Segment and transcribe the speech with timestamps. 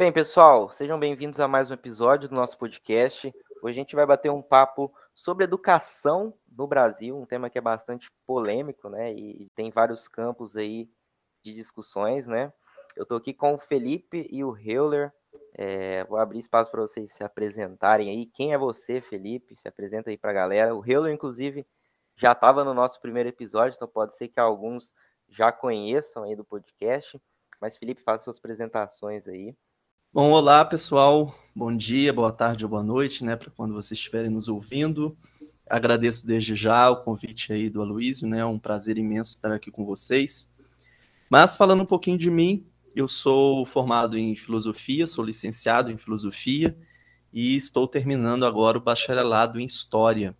[0.00, 3.30] Bem, pessoal, sejam bem-vindos a mais um episódio do nosso podcast.
[3.62, 7.60] Hoje a gente vai bater um papo sobre educação no Brasil, um tema que é
[7.60, 9.12] bastante polêmico, né?
[9.12, 10.88] E tem vários campos aí
[11.44, 12.50] de discussões, né?
[12.96, 15.12] Eu estou aqui com o Felipe e o Heuler.
[15.52, 18.24] É, vou abrir espaço para vocês se apresentarem aí.
[18.24, 19.54] Quem é você, Felipe?
[19.54, 20.74] Se apresenta aí para a galera.
[20.74, 21.66] O Heuler, inclusive,
[22.16, 24.94] já estava no nosso primeiro episódio, então pode ser que alguns
[25.28, 27.20] já conheçam aí do podcast.
[27.60, 29.54] Mas, Felipe, faça suas apresentações aí.
[30.12, 34.28] Bom, olá pessoal, bom dia, boa tarde ou boa noite, né, para quando vocês estiverem
[34.28, 35.16] nos ouvindo.
[35.68, 39.70] Agradeço desde já o convite aí do Aloysio, né, é um prazer imenso estar aqui
[39.70, 40.52] com vocês.
[41.30, 46.76] Mas falando um pouquinho de mim, eu sou formado em filosofia, sou licenciado em filosofia
[47.32, 50.36] e estou terminando agora o bacharelado em história.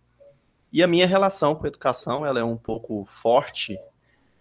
[0.69, 3.79] E a minha relação com a educação, ela é um pouco forte,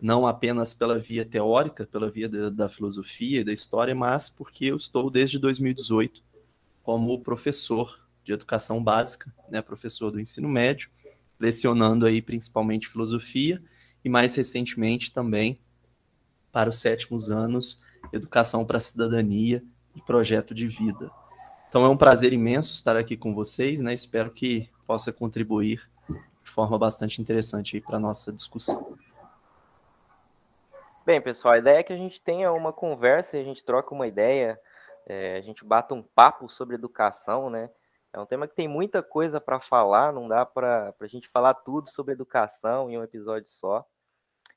[0.01, 4.67] não apenas pela via teórica, pela via da, da, filosofia e da história, mas porque
[4.67, 6.23] eu estou desde 2018
[6.83, 10.89] como professor de educação básica, né, professor do ensino médio,
[11.39, 13.61] lecionando aí principalmente filosofia
[14.05, 15.59] e mais recentemente também
[16.51, 17.83] para os sétimos anos
[18.13, 19.63] educação para a cidadania
[19.95, 21.11] e projeto de vida.
[21.69, 23.95] Então é um prazer imenso estar aqui com vocês, né?
[23.95, 28.99] Espero que possa contribuir de forma bastante interessante aí para nossa discussão.
[31.11, 34.07] Bem, pessoal, a ideia é que a gente tenha uma conversa a gente troca uma
[34.07, 34.57] ideia,
[35.05, 37.69] é, a gente bata um papo sobre educação, né?
[38.13, 41.55] É um tema que tem muita coisa para falar, não dá para a gente falar
[41.55, 43.85] tudo sobre educação em um episódio só.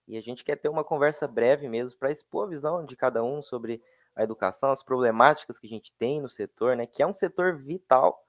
[0.08, 3.24] E a gente quer ter uma conversa breve mesmo para expor a visão de cada
[3.24, 3.82] um sobre
[4.16, 6.86] a educação, as problemáticas que a gente tem no setor, né?
[6.86, 8.24] Que é um setor vital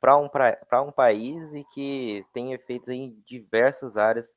[0.00, 0.28] para um,
[0.84, 4.36] um país e que tem efeitos em diversas áreas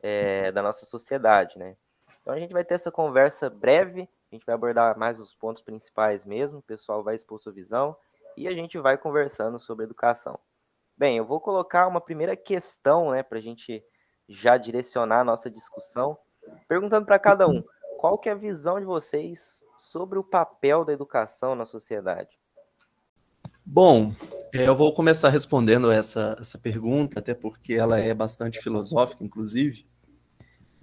[0.00, 1.76] é, da nossa sociedade, né?
[2.24, 5.60] Então a gente vai ter essa conversa breve, a gente vai abordar mais os pontos
[5.60, 7.94] principais mesmo, o pessoal vai expor sua visão
[8.34, 10.38] e a gente vai conversando sobre educação.
[10.96, 13.84] Bem, eu vou colocar uma primeira questão, né, para a gente
[14.26, 16.16] já direcionar a nossa discussão,
[16.66, 17.62] perguntando para cada um,
[17.98, 22.38] qual que é a visão de vocês sobre o papel da educação na sociedade?
[23.66, 24.12] Bom,
[24.50, 29.84] é, eu vou começar respondendo essa, essa pergunta, até porque ela é bastante filosófica, inclusive.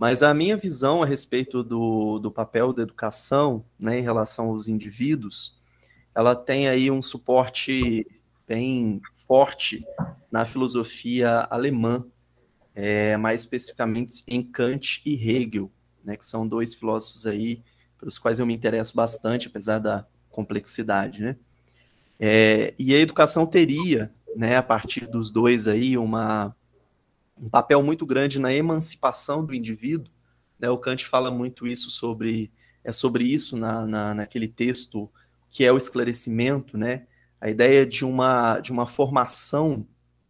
[0.01, 4.67] Mas a minha visão a respeito do, do papel da educação né, em relação aos
[4.67, 5.55] indivíduos,
[6.15, 8.07] ela tem aí um suporte
[8.47, 9.85] bem forte
[10.31, 12.03] na filosofia alemã,
[12.73, 15.69] é, mais especificamente em Kant e Hegel,
[16.03, 17.61] né, que são dois filósofos aí
[17.99, 21.35] pelos quais eu me interesso bastante, apesar da complexidade, né?
[22.19, 26.55] É, e a educação teria, né, a partir dos dois aí, uma,
[27.41, 30.13] um papel muito grande na emancipação do indivíduo.
[30.59, 30.69] Né?
[30.69, 32.51] O Kant fala muito isso sobre
[32.83, 35.11] é sobre isso na, na, naquele texto
[35.49, 37.05] que é o esclarecimento, né?
[37.39, 39.87] A ideia de uma de uma formação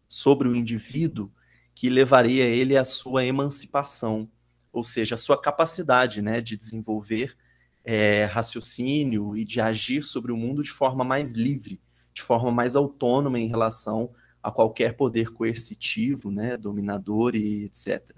[0.08, 1.30] sobre o indivíduo
[1.74, 4.28] que levaria ele à sua emancipação,
[4.72, 7.34] ou seja, a sua capacidade, né, de desenvolver
[7.82, 11.80] é, raciocínio e de agir sobre o mundo de forma mais livre,
[12.12, 14.10] de forma mais autônoma em relação
[14.42, 18.16] a qualquer poder coercitivo, né, dominador e etc.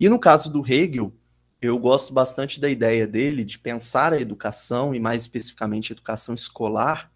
[0.00, 1.12] E no caso do Hegel,
[1.60, 6.34] eu gosto bastante da ideia dele de pensar a educação, e mais especificamente a educação
[6.34, 7.12] escolar,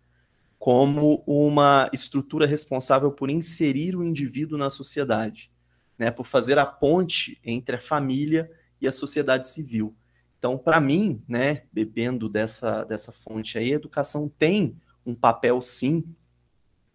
[0.58, 5.50] como uma estrutura responsável por inserir o indivíduo na sociedade,
[5.98, 9.94] né, por fazer a ponte entre a família e a sociedade civil.
[10.38, 16.04] Então, para mim, né, bebendo dessa, dessa fonte aí, a educação tem um papel, sim,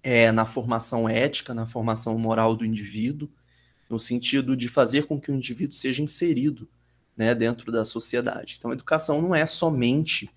[0.03, 3.29] é, na formação ética, na formação moral do indivíduo,
[3.89, 6.67] no sentido de fazer com que o indivíduo seja inserido
[7.15, 8.55] né, dentro da sociedade.
[8.57, 10.29] Então, a educação não é somente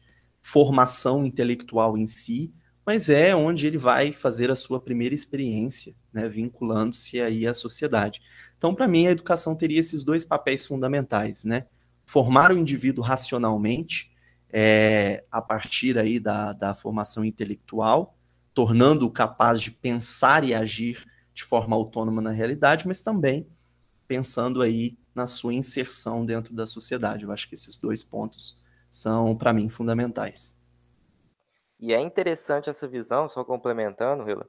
[0.43, 2.53] formação intelectual em si,
[2.85, 8.21] mas é onde ele vai fazer a sua primeira experiência, né, vinculando-se aí à sociedade.
[8.59, 11.67] Então, para mim, a educação teria esses dois papéis fundamentais, né?
[12.07, 14.11] Formar o indivíduo racionalmente,
[14.53, 18.15] é, a partir aí da, da formação intelectual,
[18.55, 21.05] tornando-o capaz de pensar e agir
[21.35, 23.47] de forma autônoma na realidade, mas também
[24.07, 27.25] pensando aí na sua inserção dentro da sociedade.
[27.25, 30.57] Eu acho que esses dois pontos são, para mim, fundamentais.
[31.81, 34.49] E é interessante essa visão, só complementando, Rila,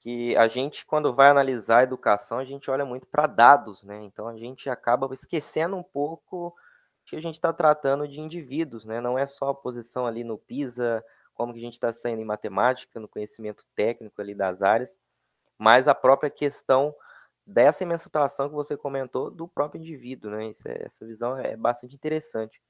[0.00, 4.02] que a gente, quando vai analisar a educação, a gente olha muito para dados, né?
[4.02, 6.52] Então a gente acaba esquecendo um pouco
[7.06, 9.00] que a gente está tratando de indivíduos, né?
[9.00, 11.04] Não é só a posição ali no PISA,
[11.34, 15.00] como que a gente está saindo em matemática, no conhecimento técnico ali das áreas,
[15.58, 16.94] mas a própria questão
[17.46, 20.52] dessa emancipação que você comentou do próprio indivíduo, né?
[20.64, 22.60] É, essa visão é bastante interessante.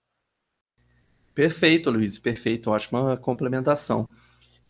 [1.34, 4.08] Perfeito, Luiz, perfeito, ótima complementação.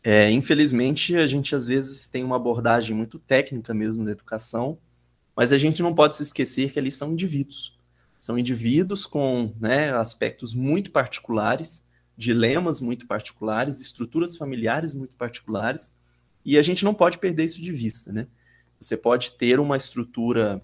[0.03, 4.79] É, infelizmente, a gente às vezes tem uma abordagem muito técnica mesmo da educação,
[5.37, 7.77] mas a gente não pode se esquecer que eles são indivíduos.
[8.21, 11.85] São indivíduos com né, aspectos muito particulares,
[12.17, 15.95] dilemas muito particulares, estruturas familiares muito particulares,
[16.45, 18.27] e a gente não pode perder isso de vista, né?
[18.81, 20.61] Você pode ter uma estrutura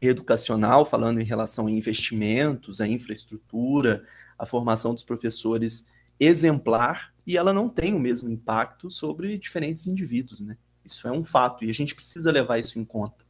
[0.00, 4.04] educacional, falando em relação a investimentos, a infraestrutura,
[4.38, 5.86] a formação dos professores
[6.18, 10.56] exemplar, e ela não tem o mesmo impacto sobre diferentes indivíduos, né?
[10.84, 13.24] Isso é um fato, e a gente precisa levar isso em conta.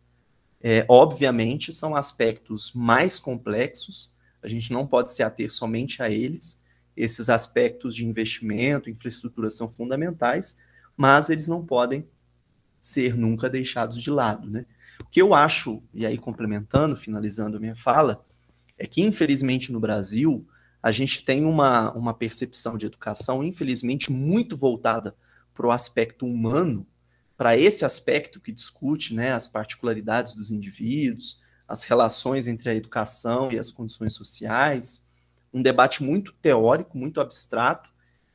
[0.63, 4.13] É, obviamente, são aspectos mais complexos,
[4.43, 6.60] a gente não pode se ater somente a eles,
[6.97, 10.57] esses aspectos de investimento, infraestrutura são fundamentais,
[10.97, 12.07] mas eles não podem
[12.81, 14.65] ser nunca deixados de lado, né?
[15.01, 18.25] O que eu acho, e aí complementando, finalizando a minha fala,
[18.79, 20.47] é que infelizmente no Brasil
[20.83, 25.15] a gente tem uma, uma percepção de educação, infelizmente, muito voltada
[25.55, 26.87] para o aspecto humano,
[27.37, 31.39] para esse aspecto que discute né, as particularidades dos indivíduos,
[31.69, 35.07] as relações entre a educação e as condições sociais,
[35.53, 37.89] um debate muito teórico, muito abstrato,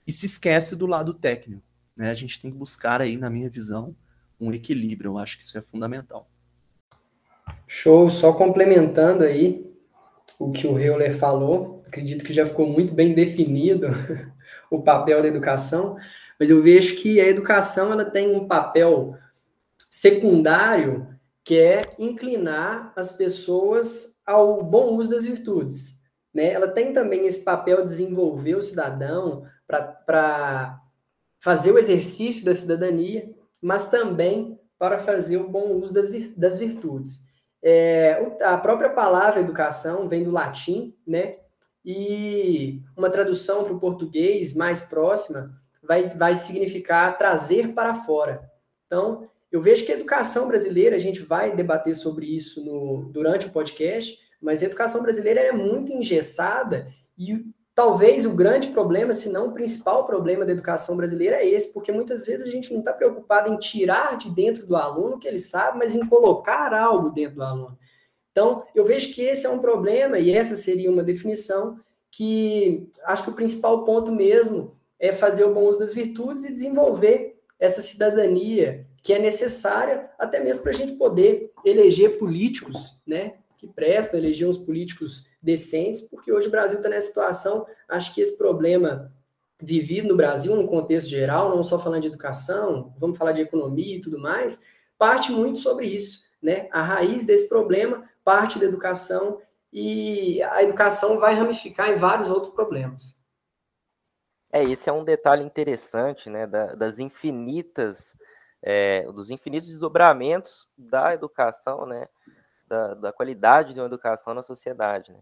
[0.06, 1.64] e se esquece do lado técnico.
[1.96, 2.10] Né?
[2.10, 3.96] A gente tem que buscar aí, na minha visão,
[4.40, 5.12] um equilíbrio.
[5.12, 6.28] Eu acho que isso é fundamental.
[7.68, 9.66] Show, só complementando aí
[10.40, 13.88] o que o Heuler falou, acredito que já ficou muito bem definido
[14.70, 15.98] o papel da educação,
[16.40, 19.18] mas eu vejo que a educação ela tem um papel
[19.90, 21.08] secundário
[21.44, 25.95] que é inclinar as pessoas ao bom uso das virtudes.
[26.36, 26.52] Né?
[26.52, 30.82] Ela tem também esse papel de desenvolver o cidadão para
[31.40, 36.60] fazer o exercício da cidadania, mas também para fazer o bom uso das, vir, das
[36.60, 37.24] virtudes.
[37.64, 41.38] É, a própria palavra educação vem do latim, né?
[41.84, 48.52] E uma tradução para o português mais próxima vai, vai significar trazer para fora.
[48.88, 53.48] Então, eu vejo que a educação brasileira, a gente vai debater sobre isso no, durante
[53.48, 56.88] o podcast, mas a educação brasileira é muito engessada
[57.18, 57.44] e
[57.76, 61.92] Talvez o grande problema, se não o principal problema da educação brasileira é esse, porque
[61.92, 65.28] muitas vezes a gente não está preocupado em tirar de dentro do aluno o que
[65.28, 67.78] ele sabe, mas em colocar algo dentro do aluno.
[68.32, 71.78] Então, eu vejo que esse é um problema, e essa seria uma definição
[72.10, 76.54] que acho que o principal ponto mesmo é fazer o bom uso das virtudes e
[76.54, 83.34] desenvolver essa cidadania que é necessária até mesmo para a gente poder eleger políticos, né,
[83.58, 88.22] que prestam, eleger uns políticos decentes, porque hoje o Brasil está nessa situação, acho que
[88.22, 89.12] esse problema
[89.62, 93.98] vivido no Brasil, no contexto geral, não só falando de educação, vamos falar de economia
[93.98, 94.64] e tudo mais,
[94.98, 96.68] parte muito sobre isso, né?
[96.72, 99.40] A raiz desse problema parte da educação
[99.72, 103.20] e a educação vai ramificar em vários outros problemas.
[104.52, 108.16] É, esse é um detalhe interessante, né, da, das infinitas,
[108.62, 112.08] é, dos infinitos desdobramentos da educação, né,
[112.68, 115.12] da, da qualidade de uma educação na sociedade.
[115.12, 115.20] Né?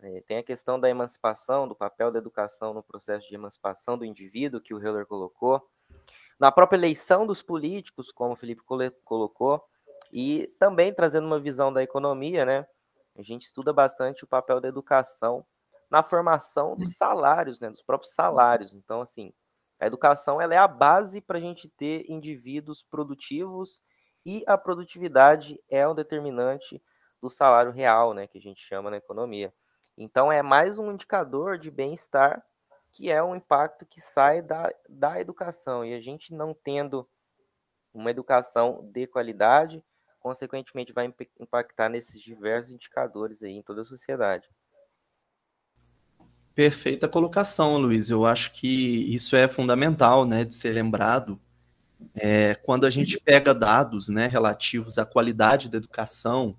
[0.00, 4.04] É, tem a questão da emancipação, do papel da educação no processo de emancipação do
[4.04, 5.66] indivíduo, que o Heller colocou,
[6.38, 8.62] na própria eleição dos políticos, como o Felipe
[9.04, 9.64] colocou,
[10.12, 12.66] e também trazendo uma visão da economia, né?
[13.16, 15.44] A gente estuda bastante o papel da educação
[15.90, 17.70] na formação dos salários, né?
[17.70, 18.74] Dos próprios salários.
[18.74, 19.32] Então, assim,
[19.80, 23.82] a educação ela é a base para a gente ter indivíduos produtivos
[24.26, 26.82] e a produtividade é um determinante
[27.22, 29.54] do salário real, né, que a gente chama na economia.
[29.96, 32.44] Então é mais um indicador de bem-estar
[32.92, 35.84] que é um impacto que sai da, da educação.
[35.84, 37.08] E a gente não tendo
[37.94, 39.84] uma educação de qualidade,
[40.18, 44.48] consequentemente vai impactar nesses diversos indicadores aí em toda a sociedade.
[46.54, 48.10] Perfeita colocação, Luiz.
[48.10, 51.38] Eu acho que isso é fundamental, né, de ser lembrado,
[52.14, 56.54] é, quando a gente pega dados né, relativos à qualidade da educação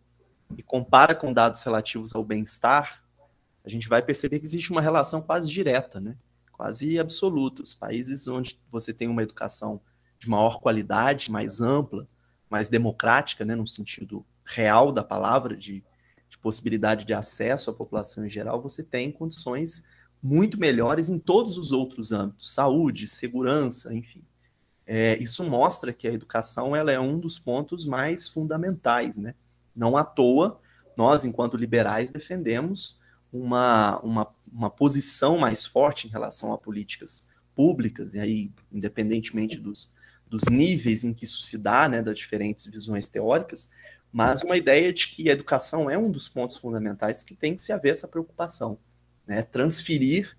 [0.58, 3.04] e compara com dados relativos ao bem-estar,
[3.66, 6.16] a gente vai perceber que existe uma relação quase direta, né?
[6.58, 7.62] quase absoluta.
[7.62, 9.80] Os países onde você tem uma educação
[10.20, 12.08] de maior qualidade, mais ampla,
[12.50, 15.84] mais democrática, né, no sentido real da palavra, de,
[16.30, 19.86] de possibilidade de acesso à população em geral, você tem condições
[20.24, 24.24] muito melhores em todos os outros âmbitos, saúde, segurança, enfim.
[24.88, 29.36] É, isso mostra que a educação ela é um dos pontos mais fundamentais, né?
[29.76, 30.58] Não à toa,
[30.96, 32.98] nós, enquanto liberais, defendemos
[33.32, 39.92] uma, uma, uma posição mais forte em relação a políticas públicas, e aí, independentemente dos,
[40.30, 43.70] dos níveis em que isso se dá, né, das diferentes visões teóricas,
[44.12, 47.64] mas uma ideia de que a educação é um dos pontos fundamentais que tem que
[47.64, 48.78] se haver essa preocupação,
[49.28, 49.42] né?
[49.42, 50.36] Transferir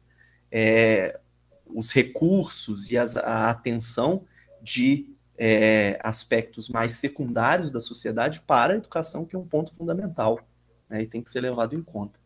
[0.51, 1.21] é,
[1.67, 4.25] os recursos e as, a atenção
[4.69, 5.07] de
[5.37, 10.41] é, aspectos mais secundários da sociedade para a educação, que é um ponto fundamental
[10.89, 12.19] né, e tem que ser levado em conta.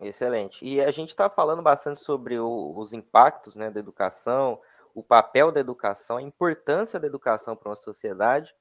[0.00, 0.64] Excelente.
[0.64, 4.60] E a gente está falando bastante sobre o, os impactos né, da educação,
[4.94, 8.54] o papel da educação, a importância da educação para uma sociedade.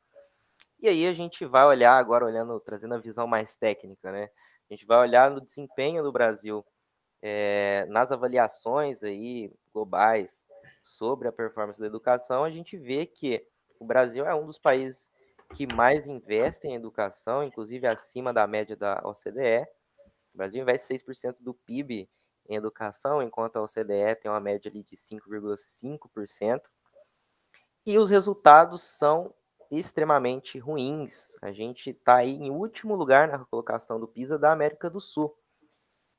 [0.79, 4.29] E aí a gente vai olhar agora, olhando, trazendo a visão mais técnica, né?
[4.69, 6.65] A gente vai olhar no desempenho do Brasil
[7.21, 10.44] é, nas avaliações aí globais
[10.85, 13.45] sobre a performance da educação, a gente vê que
[13.79, 15.11] o Brasil é um dos países
[15.55, 19.67] que mais investem em educação, inclusive acima da média da OCDE.
[20.33, 22.09] O Brasil investe 6% do PIB
[22.47, 26.61] em educação, enquanto a OCDE tem uma média ali de 5,5%.
[27.85, 29.33] E os resultados são
[29.71, 31.35] extremamente ruins.
[31.41, 35.35] A gente está aí em último lugar na colocação do PISA da América do Sul.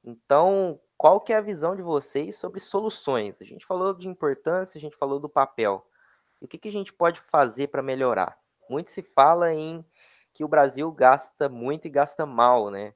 [0.05, 3.41] Então, qual que é a visão de vocês sobre soluções?
[3.41, 5.87] A gente falou de importância, a gente falou do papel.
[6.41, 8.39] E o que, que a gente pode fazer para melhorar?
[8.69, 9.85] Muito se fala em
[10.33, 12.95] que o Brasil gasta muito e gasta mal, né?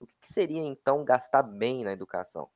[0.00, 2.48] O que, que seria então gastar bem na educação?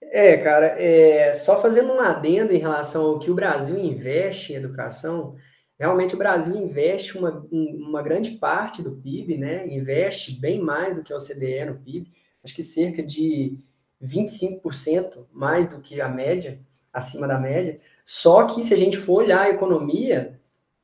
[0.00, 4.56] É, cara, é, só fazendo um adendo em relação ao que o Brasil investe em
[4.56, 5.34] educação,
[5.78, 9.66] realmente o Brasil investe uma, uma grande parte do PIB, né?
[9.66, 12.12] Investe bem mais do que a OCDE no PIB,
[12.44, 13.58] acho que cerca de
[14.02, 16.60] 25% mais do que a média,
[16.92, 17.80] acima da média.
[18.04, 20.38] Só que se a gente for olhar a economia,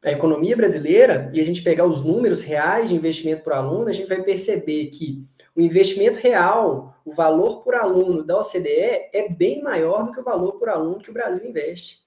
[0.05, 3.93] a economia brasileira, e a gente pegar os números reais de investimento por aluno, a
[3.93, 5.23] gente vai perceber que
[5.55, 10.25] o investimento real, o valor por aluno da OCDE é bem maior do que o
[10.25, 12.01] valor por aluno que o Brasil investe.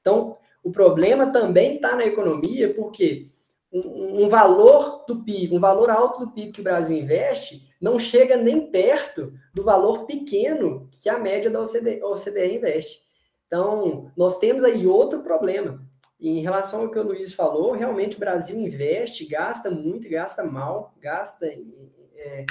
[0.00, 3.28] Então, o problema também está na economia, porque
[3.72, 7.98] um, um, valor do PIB, um valor alto do PIB que o Brasil investe, não
[7.98, 13.00] chega nem perto do valor pequeno que a média da OCDE, OCDE investe.
[13.46, 15.80] Então, nós temos aí outro problema.
[16.20, 20.94] Em relação ao que o Luiz falou, realmente o Brasil investe, gasta muito, gasta mal,
[21.00, 21.72] gasta em,
[22.16, 22.44] é,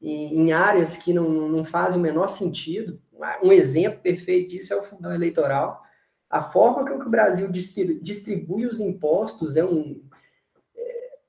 [0.00, 3.00] em áreas que não, não fazem o menor sentido.
[3.42, 5.82] Um exemplo perfeito disso é o fundão eleitoral.
[6.30, 10.00] A forma que o Brasil distribui os impostos é um.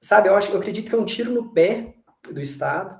[0.01, 1.95] Sabe, eu, acho, eu acredito que é um tiro no pé
[2.31, 2.99] do Estado.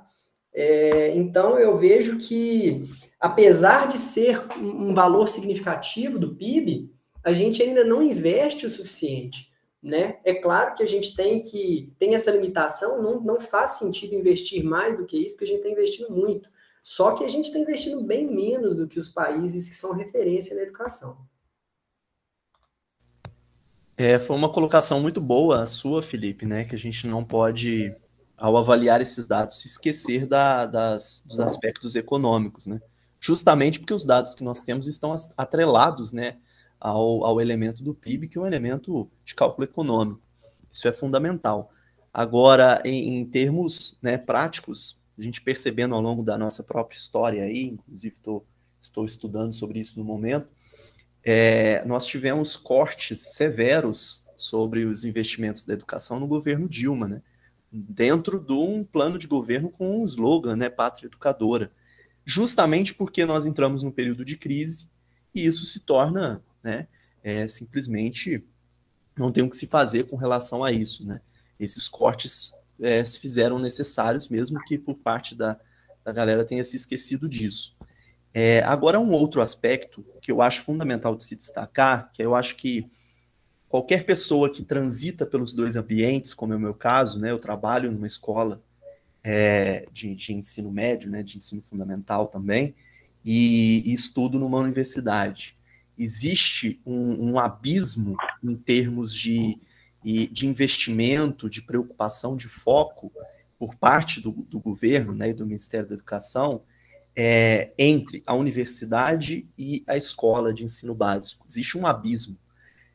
[0.54, 6.92] É, então, eu vejo que apesar de ser um valor significativo do PIB,
[7.24, 9.50] a gente ainda não investe o suficiente.
[9.82, 10.18] Né?
[10.24, 14.64] É claro que a gente tem que tem essa limitação, não, não faz sentido investir
[14.64, 16.48] mais do que isso, porque a gente está investindo muito.
[16.82, 20.54] Só que a gente está investindo bem menos do que os países que são referência
[20.54, 21.18] na educação.
[24.02, 26.64] É, foi uma colocação muito boa a sua, Felipe, né?
[26.64, 27.94] Que a gente não pode,
[28.36, 32.80] ao avaliar esses dados, se esquecer da, das, dos aspectos econômicos, né?
[33.22, 36.36] justamente porque os dados que nós temos estão atrelados né,
[36.80, 40.20] ao, ao elemento do PIB, que é um elemento de cálculo econômico.
[40.70, 41.70] Isso é fundamental.
[42.12, 47.44] Agora, em, em termos né, práticos, a gente percebendo ao longo da nossa própria história
[47.44, 48.42] aí, inclusive tô,
[48.80, 50.48] estou estudando sobre isso no momento,
[51.24, 57.22] é, nós tivemos cortes severos sobre os investimentos da educação no governo Dilma, né?
[57.70, 61.70] dentro de um plano de governo com um slogan, né, Pátria Educadora
[62.24, 64.86] justamente porque nós entramos num período de crise
[65.34, 66.86] e isso se torna, né,
[67.22, 68.42] é, simplesmente
[69.16, 71.20] não tem o que se fazer com relação a isso, né?
[71.60, 75.58] Esses cortes é, se fizeram necessários, mesmo que por parte da,
[76.02, 77.74] da galera tenha se esquecido disso.
[78.34, 82.56] É, agora, um outro aspecto que eu acho fundamental de se destacar, que eu acho
[82.56, 82.90] que
[83.68, 87.90] qualquer pessoa que transita pelos dois ambientes, como é o meu caso, né, eu trabalho
[87.92, 88.60] numa escola
[89.22, 92.74] é, de, de, ensino médio, né, de ensino fundamental também,
[93.24, 95.54] e, e estudo numa universidade.
[95.98, 99.58] Existe um, um abismo em termos de,
[100.02, 103.12] de investimento, de preocupação, de foco
[103.58, 106.62] por parte do, do governo né, e do Ministério da Educação
[107.14, 111.44] é, entre a universidade e a escola de ensino básico.
[111.48, 112.36] Existe um abismo.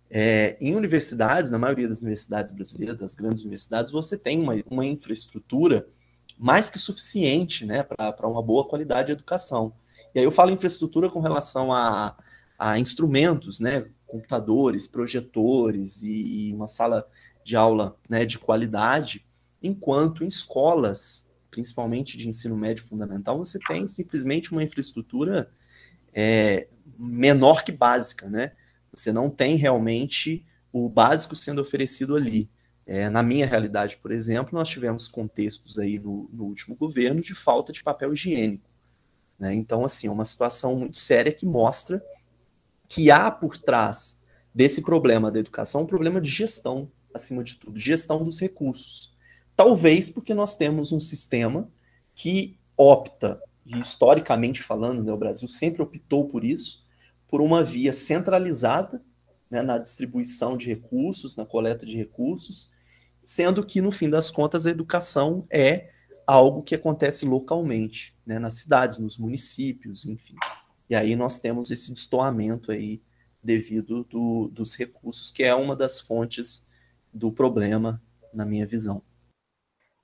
[0.10, 4.86] É, em universidades, na maioria das universidades brasileiras, das grandes universidades, você tem uma, uma
[4.86, 5.86] infraestrutura
[6.38, 9.74] mais que suficiente né, para uma boa qualidade de educação.
[10.14, 12.16] E aí eu falo infraestrutura com relação a,
[12.58, 17.06] a instrumentos, né, computadores, projetores e, e, uma sala
[17.44, 19.24] de aula né, de qualidade,
[19.62, 25.50] enquanto em escolas, principalmente de ensino médio fundamental, você tem simplesmente uma infraestrutura
[26.14, 26.68] é,
[27.00, 28.52] menor que básica, né?
[28.94, 32.48] Você não tem realmente o básico sendo oferecido ali.
[32.86, 37.34] É, na minha realidade, por exemplo, nós tivemos contextos aí no, no, último governo de
[37.34, 38.70] falta de papel higiênico.
[39.40, 39.56] Né?
[39.56, 42.00] Então, assim, é uma situação muito séria que mostra
[42.88, 44.22] que há por trás
[44.54, 49.17] desse problema da educação um problema de gestão, acima de tudo, gestão dos recursos.
[49.58, 51.68] Talvez porque nós temos um sistema
[52.14, 56.86] que opta, historicamente falando, né, o Brasil sempre optou por isso,
[57.28, 59.02] por uma via centralizada
[59.50, 62.70] né, na distribuição de recursos, na coleta de recursos,
[63.24, 65.90] sendo que, no fim das contas, a educação é
[66.28, 70.36] algo que acontece localmente, né, nas cidades, nos municípios, enfim.
[70.88, 73.02] E aí nós temos esse destoamento aí
[73.44, 76.68] devido do, dos recursos, que é uma das fontes
[77.12, 78.00] do problema,
[78.32, 79.02] na minha visão.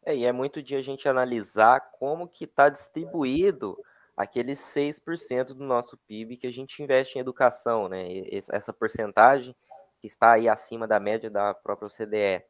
[0.05, 3.77] É, e é muito de a gente analisar como que está distribuído
[4.15, 8.03] aqueles 6% do nosso PIB que a gente investe em educação, né?
[8.31, 9.55] Essa porcentagem
[9.99, 12.45] que está aí acima da média da própria OCDE.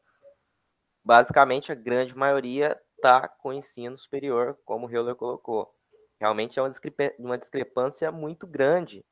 [1.04, 5.74] Basicamente, a grande maioria está com ensino superior, como o Euler colocou.
[6.20, 6.72] Realmente é uma,
[7.20, 9.06] uma discrepância muito grande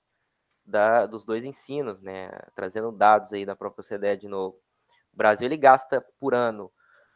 [0.66, 2.32] da, dos dois ensinos, né?
[2.56, 4.58] Trazendo dados aí da própria OCDE de novo.
[5.14, 6.72] O Brasil ele gasta por ano,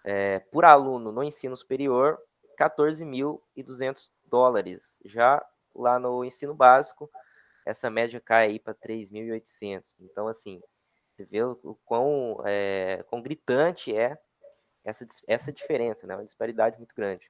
[0.06, 2.18] é, por aluno no ensino superior,
[2.58, 5.00] 14.200 dólares.
[5.04, 7.10] Já lá no ensino básico,
[7.66, 9.84] essa média cai aí para 3.800.
[10.00, 10.62] Então, assim,
[11.12, 14.18] você vê o, o quão, é, quão gritante é
[14.84, 16.16] essa, essa diferença, né?
[16.16, 17.30] Uma disparidade muito grande.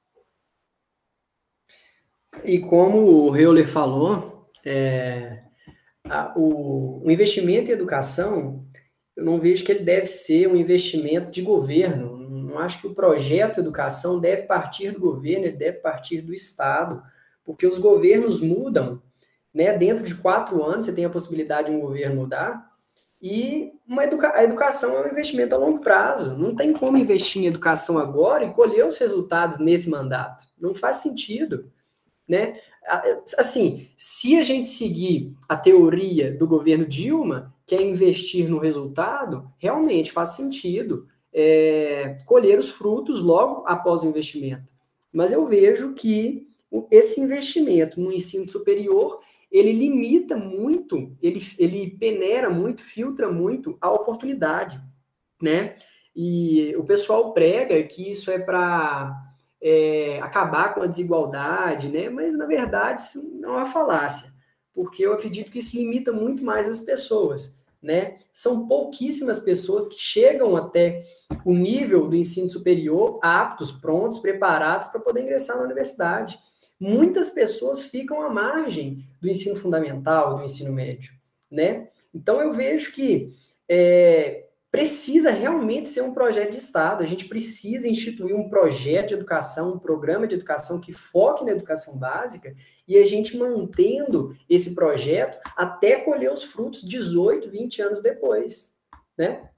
[2.44, 5.42] E como o Euler falou, é,
[6.04, 8.68] a, o, o, investimento em educação,
[9.16, 12.15] eu não vejo que ele deve ser um investimento de governo.
[12.56, 17.04] Não acho que o projeto educação deve partir do governo, ele deve partir do Estado,
[17.44, 19.02] porque os governos mudam,
[19.54, 19.78] né?
[19.78, 22.72] Dentro de quatro anos você tem a possibilidade de um governo mudar,
[23.22, 26.38] e uma educa a educação é um investimento a longo prazo.
[26.38, 30.46] Não tem como investir em educação agora e colher os resultados nesse mandato.
[30.58, 31.70] Não faz sentido.
[32.28, 32.58] Né?
[33.38, 39.52] Assim, se a gente seguir a teoria do governo Dilma, que é investir no resultado,
[39.58, 44.72] realmente faz sentido é, colher os frutos logo após o investimento.
[45.12, 46.48] Mas eu vejo que
[46.90, 49.20] esse investimento no ensino superior
[49.52, 54.82] ele limita muito, ele, ele peneira muito, filtra muito a oportunidade,
[55.42, 55.76] né?
[56.16, 59.14] E o pessoal prega que isso é para
[59.62, 62.10] é, acabar com a desigualdade, né?
[62.10, 64.34] Mas na verdade isso não é uma falácia,
[64.74, 68.18] porque eu acredito que isso limita muito mais as pessoas, né?
[68.34, 71.06] São pouquíssimas pessoas que chegam até
[71.44, 76.40] o nível do ensino superior aptos, prontos, preparados para poder ingressar na universidade
[76.80, 81.14] muitas pessoas ficam à margem do ensino fundamental, do ensino médio,
[81.50, 81.90] né?
[82.14, 83.34] Então eu vejo que
[83.70, 87.02] é, precisa realmente ser um projeto de Estado.
[87.02, 91.52] A gente precisa instituir um projeto de educação, um programa de educação que foque na
[91.52, 92.54] educação básica
[92.88, 98.76] e a gente mantendo esse projeto até colher os frutos 18, 20 anos depois,
[99.18, 99.50] né?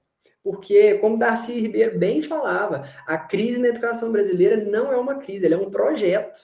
[0.48, 5.44] Porque, como Darcy Ribeiro bem falava, a crise na educação brasileira não é uma crise,
[5.44, 6.40] ela é um projeto.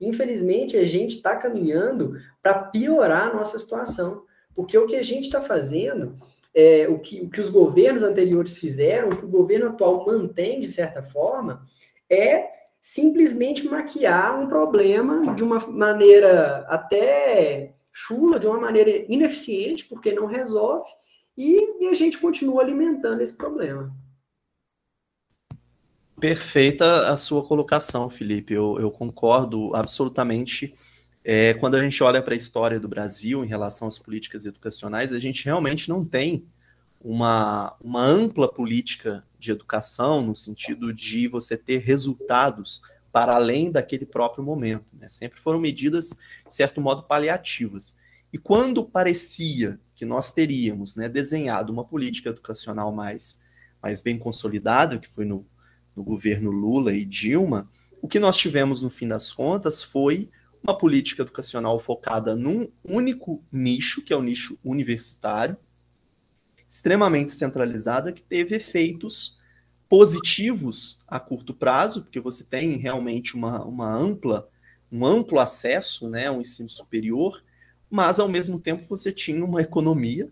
[0.00, 4.22] Infelizmente, a gente está caminhando para piorar a nossa situação,
[4.54, 6.16] porque o que a gente está fazendo,
[6.54, 10.60] é, o, que, o que os governos anteriores fizeram, o que o governo atual mantém
[10.60, 11.66] de certa forma,
[12.08, 12.46] é
[12.80, 20.26] simplesmente maquiar um problema de uma maneira até chula, de uma maneira ineficiente, porque não
[20.26, 20.88] resolve,
[21.38, 23.94] e, e a gente continua alimentando esse problema.
[26.18, 28.52] Perfeita a sua colocação, Felipe.
[28.52, 30.74] Eu, eu concordo absolutamente.
[31.24, 35.12] É, quando a gente olha para a história do Brasil em relação às políticas educacionais,
[35.12, 36.44] a gente realmente não tem
[37.00, 44.04] uma, uma ampla política de educação no sentido de você ter resultados para além daquele
[44.04, 44.86] próprio momento.
[44.94, 45.08] Né?
[45.08, 47.96] Sempre foram medidas, de certo modo, paliativas.
[48.32, 53.42] E quando parecia que nós teríamos né, desenhado uma política educacional mais,
[53.82, 55.44] mais bem consolidada, que foi no
[55.98, 57.68] no governo Lula e Dilma,
[58.00, 60.28] o que nós tivemos no fim das contas foi
[60.62, 65.56] uma política educacional focada num único nicho, que é o nicho universitário,
[66.68, 69.38] extremamente centralizada, que teve efeitos
[69.88, 74.48] positivos a curto prazo, porque você tem realmente uma, uma ampla,
[74.92, 77.42] um amplo acesso né, ao ensino superior,
[77.90, 80.28] mas ao mesmo tempo você tinha uma economia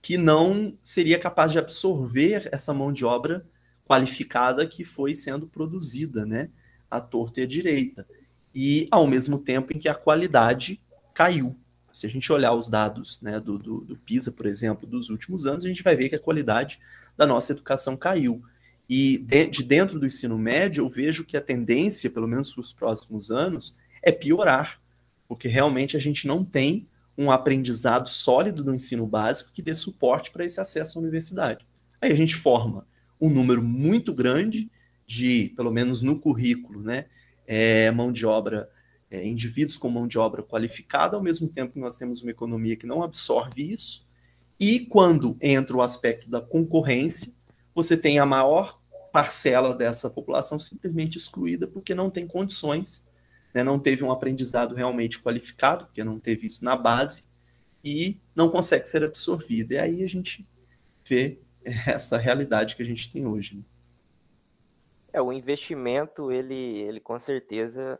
[0.00, 3.44] que não seria capaz de absorver essa mão de obra
[3.86, 6.48] qualificada que foi sendo produzida, né,
[6.90, 8.06] à torta e à direita.
[8.54, 10.78] E ao mesmo tempo em que a qualidade
[11.14, 11.54] caiu.
[11.92, 15.46] Se a gente olhar os dados né, do, do, do PISA, por exemplo, dos últimos
[15.46, 16.78] anos, a gente vai ver que a qualidade
[17.16, 18.42] da nossa educação caiu.
[18.88, 22.60] E de, de dentro do ensino médio, eu vejo que a tendência, pelo menos para
[22.60, 24.78] os próximos anos, é piorar,
[25.32, 30.30] porque realmente a gente não tem um aprendizado sólido do ensino básico que dê suporte
[30.30, 31.64] para esse acesso à universidade.
[32.02, 32.84] Aí a gente forma
[33.18, 34.68] um número muito grande
[35.06, 37.06] de, pelo menos no currículo, né,
[37.46, 38.68] é, mão de obra,
[39.10, 42.76] é, indivíduos com mão de obra qualificada, ao mesmo tempo que nós temos uma economia
[42.76, 44.04] que não absorve isso,
[44.60, 47.32] e quando entra o aspecto da concorrência,
[47.74, 48.78] você tem a maior
[49.10, 53.10] parcela dessa população simplesmente excluída porque não tem condições,
[53.52, 57.24] né, não teve um aprendizado realmente qualificado, porque não teve isso na base,
[57.84, 59.74] e não consegue ser absorvida.
[59.74, 60.46] E aí a gente
[61.04, 61.38] vê
[61.86, 63.56] essa realidade que a gente tem hoje.
[63.56, 63.62] Né?
[65.12, 67.98] É, o investimento, ele, ele com certeza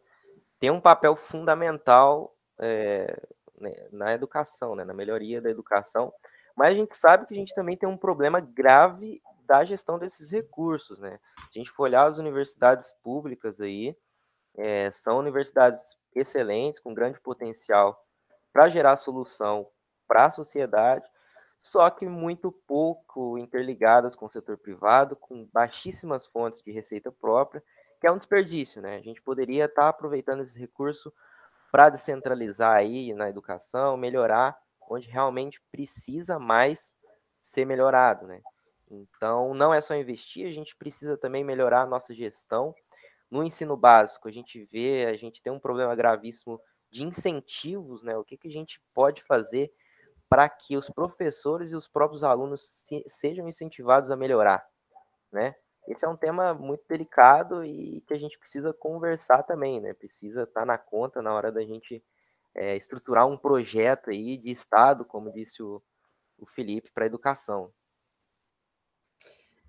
[0.58, 3.20] tem um papel fundamental é,
[3.60, 6.12] né, na educação, né, na melhoria da educação,
[6.56, 10.30] mas a gente sabe que a gente também tem um problema grave da gestão desses
[10.30, 11.18] recursos, né?
[11.50, 13.96] Se a gente for olhar as universidades públicas aí,
[14.56, 18.04] é, são universidades excelentes, com grande potencial
[18.52, 19.66] para gerar solução
[20.06, 21.06] para a sociedade,
[21.58, 27.62] só que muito pouco interligadas com o setor privado, com baixíssimas fontes de receita própria,
[28.00, 28.96] que é um desperdício, né?
[28.96, 31.12] A gente poderia estar tá aproveitando esse recurso
[31.70, 34.58] para descentralizar aí na educação, melhorar
[34.90, 36.96] onde realmente precisa mais
[37.40, 38.42] ser melhorado, né?
[38.90, 42.74] Então, não é só investir, a gente precisa também melhorar a nossa gestão.
[43.32, 48.14] No ensino básico, a gente vê, a gente tem um problema gravíssimo de incentivos, né?
[48.14, 49.72] O que, que a gente pode fazer
[50.28, 54.62] para que os professores e os próprios alunos se, sejam incentivados a melhorar,
[55.32, 55.54] né?
[55.88, 59.94] Esse é um tema muito delicado e que a gente precisa conversar também, né?
[59.94, 62.04] Precisa estar tá na conta na hora da gente
[62.54, 65.82] é, estruturar um projeto aí de Estado, como disse o,
[66.36, 67.72] o Felipe, para a educação.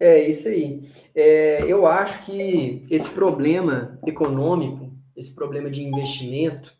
[0.04, 0.84] É isso aí.
[1.16, 6.74] É, eu acho que esse problema econômico, esse problema de investimento,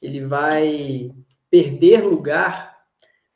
[0.00, 1.10] ele vai
[1.50, 2.74] perder lugar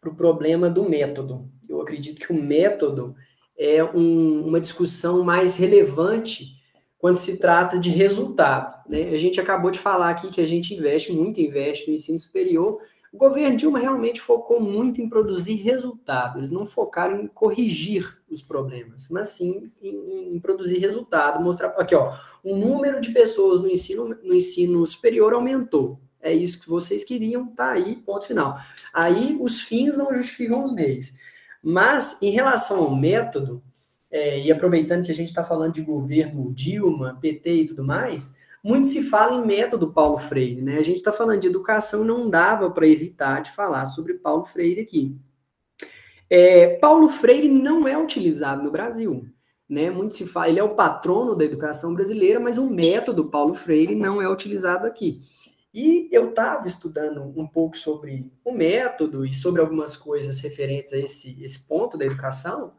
[0.00, 1.50] para o problema do método.
[1.68, 3.14] Eu acredito que o método
[3.58, 6.54] é um, uma discussão mais relevante
[6.96, 8.88] quando se trata de resultado.
[8.88, 9.10] Né?
[9.10, 12.80] A gente acabou de falar aqui que a gente investe muito, investe no ensino superior.
[13.12, 16.38] O governo Dilma realmente focou muito em produzir resultado.
[16.38, 21.42] Eles não focaram em corrigir os problemas, mas sim em, em produzir resultado.
[21.42, 26.60] Mostrar aqui, ó, o número de pessoas no ensino, no ensino superior aumentou é isso
[26.60, 28.58] que vocês queriam, tá aí, ponto final.
[28.92, 31.14] Aí os fins não justificam os meios.
[31.62, 33.62] Mas em relação ao método,
[34.10, 38.34] é, e aproveitando que a gente está falando de governo Dilma, PT e tudo mais,
[38.62, 40.78] muito se fala em método Paulo Freire, né?
[40.78, 44.82] A gente está falando de educação, não dava para evitar de falar sobre Paulo Freire
[44.82, 45.16] aqui.
[46.28, 49.26] É, Paulo Freire não é utilizado no Brasil.
[49.68, 53.54] Né, muito se fala, ele é o patrono da educação brasileira, mas o método Paulo
[53.54, 55.22] Freire não é utilizado aqui.
[55.72, 60.98] E eu estava estudando um pouco sobre o método e sobre algumas coisas referentes a
[60.98, 62.72] esse, esse ponto da educação,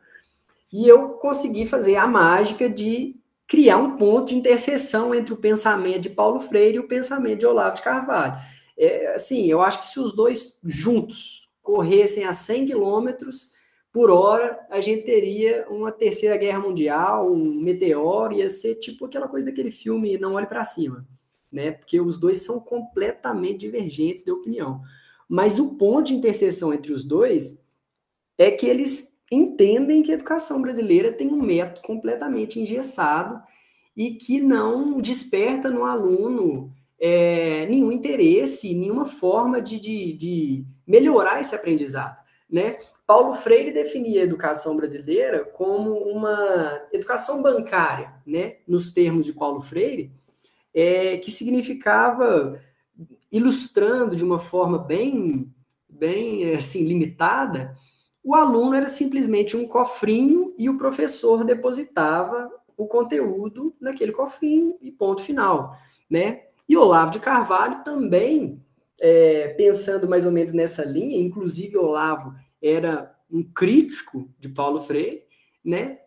[0.70, 3.16] e eu consegui fazer a mágica de
[3.52, 7.46] criar um ponto de interseção entre o pensamento de Paulo Freire e o pensamento de
[7.46, 8.42] Olavo de Carvalho.
[8.78, 13.52] É, assim, eu acho que se os dois juntos corressem a 100 quilômetros
[13.92, 19.28] por hora, a gente teria uma terceira guerra mundial, um meteoro, ia ser tipo aquela
[19.28, 21.06] coisa daquele filme Não Olhe para Cima
[21.52, 21.72] né?
[21.72, 24.82] Porque os dois são completamente divergentes de opinião.
[25.28, 27.64] Mas o ponto de interseção entre os dois
[28.38, 33.42] é que eles entendem que a educação brasileira tem um método completamente engessado
[33.96, 41.40] e que não desperta no aluno é, nenhum interesse, nenhuma forma de, de, de melhorar
[41.40, 42.18] esse aprendizado,
[42.50, 42.78] né?
[43.08, 48.58] Paulo Freire definia a educação brasileira como uma educação bancária, né?
[48.68, 50.12] Nos termos de Paulo Freire,
[50.74, 52.62] é, que significava,
[53.32, 55.52] ilustrando de uma forma bem,
[55.90, 57.76] bem assim, limitada,
[58.24, 64.92] o aluno era simplesmente um cofrinho e o professor depositava o conteúdo naquele cofrinho e
[64.92, 65.76] ponto final,
[66.10, 66.44] né?
[66.68, 68.64] E Olavo de Carvalho também,
[69.00, 75.24] é, pensando mais ou menos nessa linha, inclusive Olavo era um crítico de Paulo Freire,
[75.64, 76.00] né?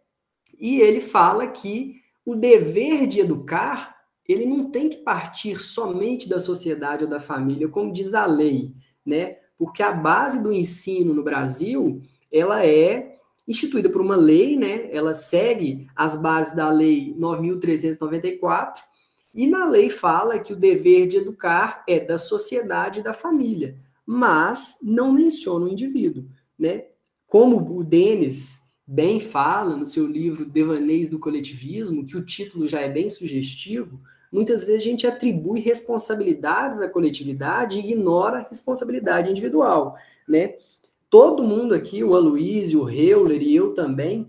[0.59, 3.95] E ele fala que o dever de educar
[4.27, 8.73] ele não tem que partir somente da sociedade ou da família, como diz a lei,
[9.05, 9.37] né?
[9.59, 14.89] Porque a base do ensino no Brasil, ela é instituída por uma lei, né?
[14.91, 18.83] Ela segue as bases da lei 9394
[19.35, 23.77] e na lei fala que o dever de educar é da sociedade e da família,
[24.07, 26.25] mas não menciona o indivíduo,
[26.59, 26.85] né?
[27.27, 32.81] Como o Denis bem fala no seu livro Devaneios do Coletivismo, que o título já
[32.81, 34.01] é bem sugestivo,
[34.35, 40.57] muitas vezes a gente atribui responsabilidades à coletividade e ignora a responsabilidade individual, né?
[41.09, 44.27] Todo mundo aqui, o Aloysio, o Heuler e eu também,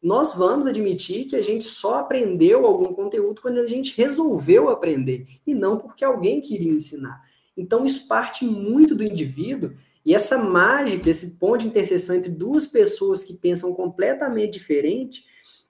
[0.00, 5.26] nós vamos admitir que a gente só aprendeu algum conteúdo quando a gente resolveu aprender
[5.44, 7.20] e não porque alguém queria ensinar.
[7.56, 9.72] Então, isso parte muito do indivíduo
[10.06, 15.24] e essa mágica, esse ponto de interseção entre duas pessoas que pensam completamente diferente,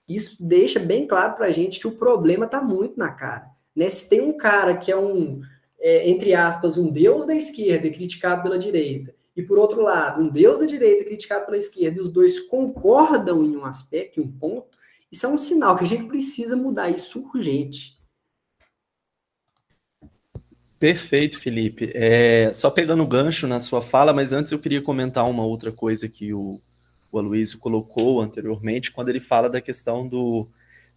[0.06, 3.58] isso deixa bem claro para a gente que o problema está muito na cara.
[3.74, 3.88] Né?
[3.88, 5.40] Se tem um cara que é um,
[5.78, 10.20] é, entre aspas, um deus da esquerda e criticado pela direita, e por outro lado,
[10.20, 14.24] um Deus da direita criticado pela esquerda, e os dois concordam em um aspecto, em
[14.24, 14.68] um ponto,
[15.10, 17.98] isso é um sinal que a gente precisa mudar isso urgente.
[20.78, 21.90] Perfeito, Felipe.
[21.94, 25.70] É, só pegando o gancho na sua fala, mas antes eu queria comentar uma outra
[25.70, 26.60] coisa que o,
[27.12, 30.48] o Aloysio colocou anteriormente, quando ele fala da questão do,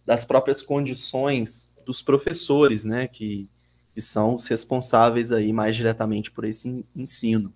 [0.06, 3.48] das próprias condições dos professores, né, que,
[3.94, 7.52] que são os responsáveis aí mais diretamente por esse ensino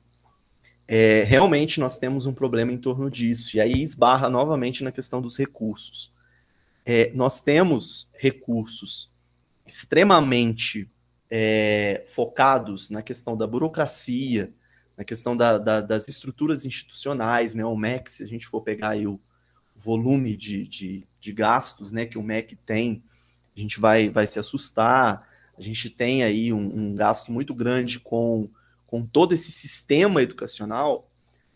[0.90, 5.20] é, realmente nós temos um problema em torno disso, e aí esbarra novamente na questão
[5.20, 6.10] dos recursos.
[6.84, 9.12] É, nós temos recursos
[9.66, 10.88] extremamente
[11.30, 14.50] é, focados na questão da burocracia,
[14.96, 17.66] na questão da, da, das estruturas institucionais, né?
[17.66, 19.20] O MEC, se a gente for pegar o
[19.76, 23.02] volume de, de, de gastos né, que o MEC tem,
[23.58, 25.28] a gente vai, vai se assustar.
[25.56, 28.48] A gente tem aí um, um gasto muito grande com
[28.88, 31.06] com todo esse sistema educacional,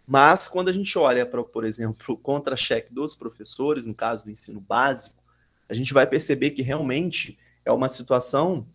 [0.06, 4.30] mas quando a gente olha para, por exemplo, o contra-cheque dos professores, no caso do
[4.30, 5.16] ensino básico,
[5.68, 8.66] a gente vai perceber que realmente é uma situação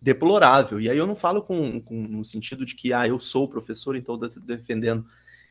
[0.00, 0.80] deplorável.
[0.80, 3.94] E aí eu não falo com, com no sentido de que ah, eu sou professor,
[3.94, 5.06] então estou defendendo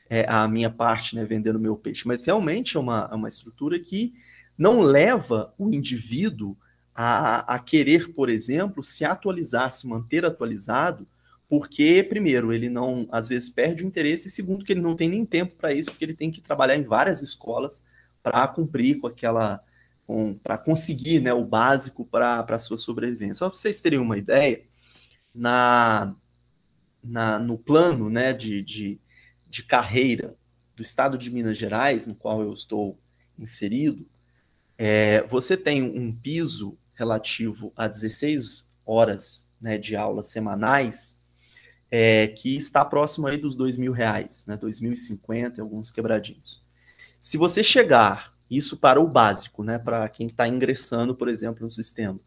[0.10, 3.80] é, a minha parte, né, vendendo meu peixe, mas realmente é uma, é uma estrutura
[3.80, 4.16] que
[4.58, 6.58] não leva o indivíduo
[7.04, 11.08] a, a querer, por exemplo, se atualizar, se manter atualizado
[11.52, 15.10] porque, primeiro, ele não, às vezes, perde o interesse, e segundo, que ele não tem
[15.10, 17.84] nem tempo para isso, porque ele tem que trabalhar em várias escolas
[18.24, 19.62] para cumprir com aquela.
[20.42, 23.34] para conseguir né, o básico para a sua sobrevivência.
[23.34, 24.62] Só para vocês terem uma ideia,
[25.36, 26.16] na,
[27.04, 28.98] na, no plano né, de, de,
[29.50, 30.34] de carreira
[30.74, 32.98] do estado de Minas Gerais, no qual eu estou
[33.38, 34.08] inserido,
[34.78, 41.20] é, você tem um piso relativo a 16 horas né, de aulas semanais
[41.90, 46.62] é, que está próximo aí dos dois mil reais, né, 2.050 alguns quebradinhos.
[47.20, 51.72] Se você chegar isso para o básico, né, para quem está ingressando, por exemplo, no
[51.72, 52.20] sistema,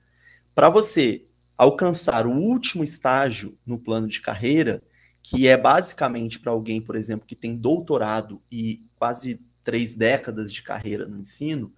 [0.54, 1.22] para você
[1.56, 4.82] alcançar o último estágio no plano de carreira,
[5.22, 10.62] que é basicamente para alguém, por exemplo, que tem doutorado e quase três décadas de
[10.62, 11.72] carreira no ensino,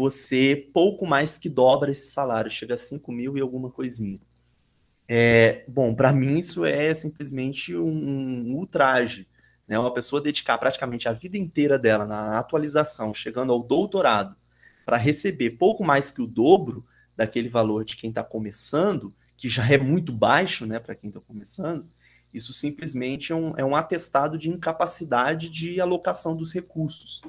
[0.00, 4.18] você pouco mais que dobra esse salário, chega a 5 mil e alguma coisinha.
[5.06, 9.28] É, bom, para mim isso é simplesmente um, um ultraje.
[9.68, 9.78] Né?
[9.78, 14.34] Uma pessoa dedicar praticamente a vida inteira dela na atualização, chegando ao doutorado,
[14.86, 16.82] para receber pouco mais que o dobro
[17.14, 21.20] daquele valor de quem está começando, que já é muito baixo né, para quem está
[21.20, 21.86] começando,
[22.32, 27.20] isso simplesmente é um, é um atestado de incapacidade de alocação dos recursos,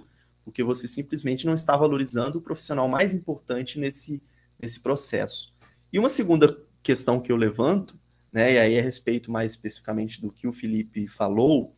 [0.44, 4.22] porque você simplesmente não está valorizando o profissional mais importante nesse,
[4.60, 5.54] nesse processo.
[5.92, 7.96] E uma segunda questão que eu levanto,
[8.32, 11.76] né, e aí a respeito mais especificamente do que o Felipe falou,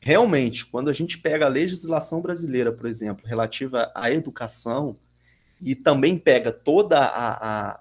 [0.00, 4.96] realmente, quando a gente pega a legislação brasileira, por exemplo, relativa à educação,
[5.60, 7.80] e também pega toda a, a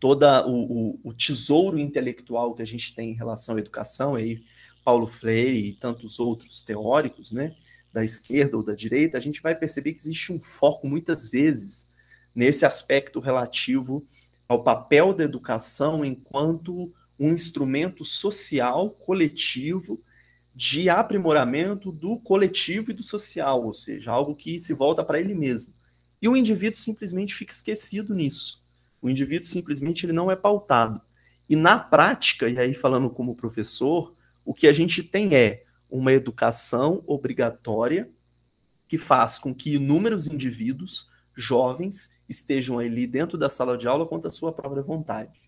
[0.00, 4.42] toda o, o, o, tesouro intelectual que a gente tem em relação à educação, aí
[4.84, 7.54] Paulo Freire e tantos outros teóricos, né,
[7.92, 11.88] da esquerda ou da direita, a gente vai perceber que existe um foco muitas vezes
[12.34, 14.04] nesse aspecto relativo
[14.48, 20.00] ao papel da educação enquanto um instrumento social coletivo
[20.54, 25.34] de aprimoramento do coletivo e do social, ou seja, algo que se volta para ele
[25.34, 25.72] mesmo.
[26.20, 28.62] E o indivíduo simplesmente fica esquecido nisso.
[29.00, 31.00] O indivíduo simplesmente ele não é pautado.
[31.48, 36.10] E na prática, e aí falando como professor, o que a gente tem é uma
[36.10, 38.10] educação obrigatória
[38.88, 44.28] que faz com que inúmeros indivíduos jovens estejam ali dentro da sala de aula contra
[44.28, 45.38] a sua própria vontade.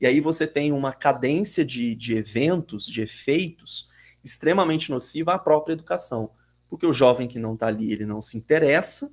[0.00, 3.90] E aí você tem uma cadência de, de eventos, de efeitos
[4.22, 6.30] extremamente nociva à própria educação.
[6.68, 9.12] Porque o jovem que não está ali, ele não se interessa,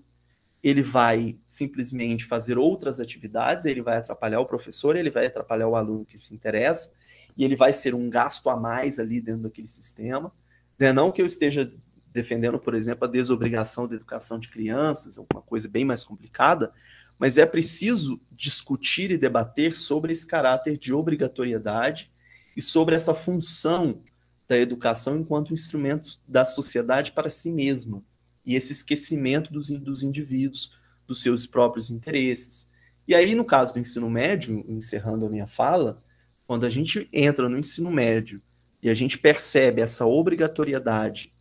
[0.61, 5.75] ele vai simplesmente fazer outras atividades, ele vai atrapalhar o professor, ele vai atrapalhar o
[5.75, 6.95] aluno que se interessa,
[7.35, 10.31] e ele vai ser um gasto a mais ali dentro daquele sistema.
[10.79, 10.93] Né?
[10.93, 11.69] Não que eu esteja
[12.13, 16.73] defendendo, por exemplo, a desobrigação da educação de crianças, alguma coisa bem mais complicada,
[17.19, 22.11] mas é preciso discutir e debater sobre esse caráter de obrigatoriedade
[22.55, 24.01] e sobre essa função
[24.47, 28.01] da educação enquanto instrumento da sociedade para si mesma
[28.45, 32.71] e esse esquecimento dos, dos indivíduos, dos seus próprios interesses.
[33.07, 35.99] E aí, no caso do ensino médio, encerrando a minha fala,
[36.45, 38.41] quando a gente entra no ensino médio
[38.81, 41.33] e a gente percebe essa obrigatoriedade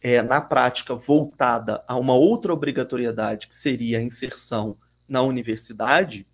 [0.00, 4.76] é, na prática voltada a uma outra obrigatoriedade, que seria a inserção
[5.08, 6.26] na universidade,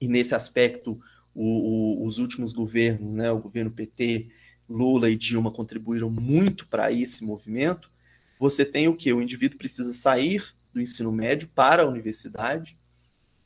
[0.00, 0.98] e nesse aspecto
[1.34, 4.28] o, o, os últimos governos, né, o governo PT,
[4.68, 7.90] Lula e Dilma contribuíram muito para esse movimento,
[8.38, 9.12] você tem o que?
[9.12, 12.76] O indivíduo precisa sair do ensino médio para a universidade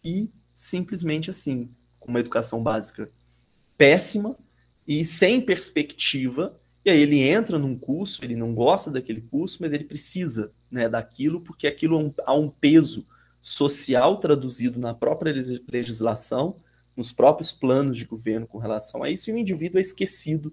[0.05, 1.69] e simplesmente assim,
[2.01, 3.11] com uma educação básica
[3.77, 4.37] péssima
[4.89, 9.75] e sem perspectiva, e aí ele entra num curso, ele não gosta daquele curso, mas
[9.75, 13.07] ele precisa né, daquilo, porque aquilo há um peso
[13.39, 15.35] social traduzido na própria
[15.71, 16.57] legislação,
[16.97, 20.51] nos próprios planos de governo com relação a isso, e o indivíduo é esquecido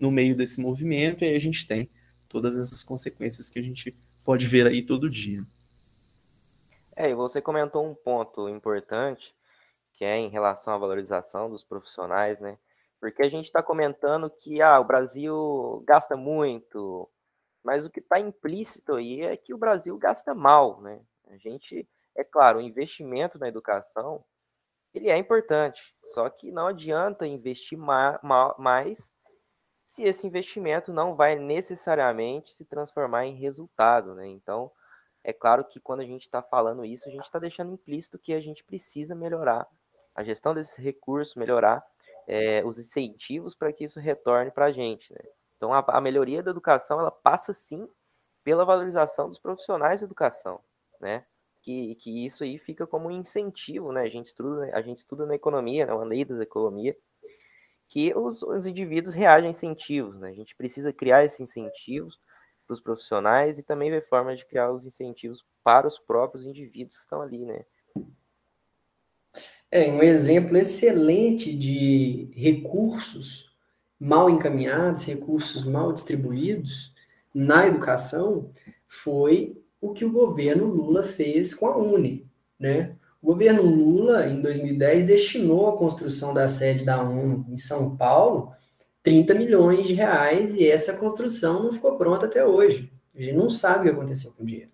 [0.00, 1.88] no meio desse movimento, e aí a gente tem
[2.28, 3.94] todas essas consequências que a gente
[4.24, 5.44] pode ver aí todo dia.
[6.96, 9.32] É, e você comentou um ponto importante,
[9.94, 12.58] que é em relação à valorização dos profissionais, né?
[13.00, 17.08] Porque a gente está comentando que ah, o Brasil gasta muito,
[17.62, 21.00] mas o que está implícito aí é que o Brasil gasta mal, né?
[21.28, 24.24] A gente, é claro, o investimento na educação,
[24.94, 29.14] ele é importante, só que não adianta investir ma ma mais
[29.84, 34.26] se esse investimento não vai necessariamente se transformar em resultado, né?
[34.26, 34.70] Então,
[35.22, 38.32] é claro que quando a gente está falando isso, a gente está deixando implícito que
[38.32, 39.66] a gente precisa melhorar
[40.14, 41.84] a gestão desses recursos, melhorar
[42.26, 45.12] é, os incentivos para que isso retorne para a gente.
[45.12, 45.20] Né?
[45.56, 47.88] Então, a, a, melhoria da educação ela passa sim
[48.44, 50.60] pela valorização dos profissionais de educação,
[51.00, 51.24] né?
[51.62, 54.02] Que, que isso aí fica como um incentivo, né?
[54.02, 55.92] A gente estuda, a gente estuda na economia, né?
[55.92, 56.96] uma lei da economia,
[57.88, 60.30] que os, os indivíduos reagem a incentivos, né?
[60.30, 62.20] A gente precisa criar esses incentivos
[62.66, 66.96] para os profissionais e também ver formas de criar os incentivos para os próprios indivíduos
[66.96, 67.64] que estão ali, né?
[69.70, 73.50] É um exemplo excelente de recursos
[73.98, 76.94] mal encaminhados, recursos mal distribuídos
[77.34, 78.50] na educação
[78.86, 82.26] foi o que o governo Lula fez com a Uni,
[82.58, 82.96] né?
[83.20, 88.52] O governo Lula, em 2010, destinou à construção da sede da ONU em São Paulo
[89.02, 92.92] 30 milhões de reais e essa construção não ficou pronta até hoje.
[93.14, 94.70] A gente não sabe o que aconteceu com o dinheiro,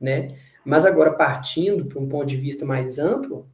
[0.00, 0.36] né?
[0.64, 3.46] Mas agora, partindo para um ponto de vista mais amplo,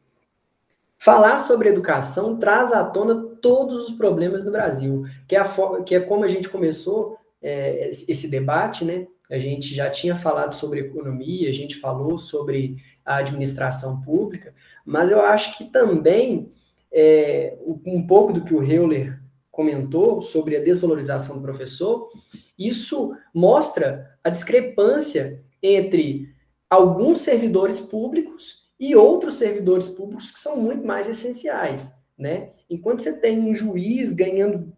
[1.03, 5.97] Falar sobre educação traz à tona todos os problemas do Brasil, que é, a, que
[5.97, 9.09] é como a gente começou é, esse debate, né?
[9.29, 14.55] A gente já tinha falado sobre economia, a gente falou sobre a administração pública,
[14.87, 16.53] mas eu acho que também
[16.93, 22.11] é, um pouco do que o Euler comentou sobre a desvalorização do professor,
[22.57, 26.33] isso mostra a discrepância entre
[26.71, 32.51] alguns servidores públicos e outros servidores públicos que são muito mais essenciais, né?
[32.69, 34.73] Enquanto você tem um juiz ganhando,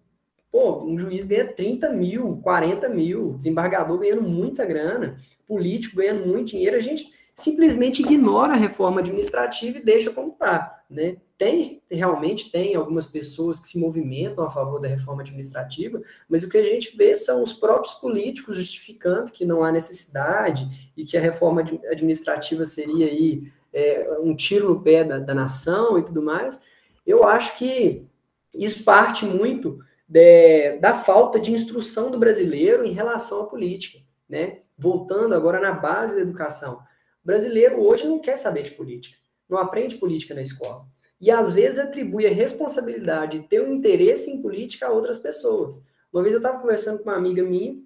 [0.52, 5.16] pô, um juiz ganha 30 mil, 40 mil, desembargador ganhando muita grana,
[5.48, 10.84] político ganhando muito dinheiro, a gente simplesmente ignora a reforma administrativa e deixa como está,
[10.90, 11.16] né?
[11.38, 16.50] Tem, realmente tem algumas pessoas que se movimentam a favor da reforma administrativa, mas o
[16.50, 21.16] que a gente vê são os próprios políticos justificando que não há necessidade e que
[21.16, 26.22] a reforma administrativa seria aí é, um tiro no pé da, da nação e tudo
[26.22, 26.62] mais,
[27.04, 28.06] eu acho que
[28.54, 34.60] isso parte muito de, da falta de instrução do brasileiro em relação à política, né?
[34.78, 36.74] Voltando agora na base da educação.
[37.22, 39.16] O brasileiro hoje não quer saber de política,
[39.48, 40.86] não aprende política na escola.
[41.20, 45.82] E às vezes atribui a responsabilidade de ter um interesse em política a outras pessoas.
[46.12, 47.76] Uma vez eu estava conversando com uma amiga minha